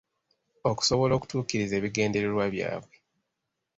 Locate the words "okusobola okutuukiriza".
0.69-1.73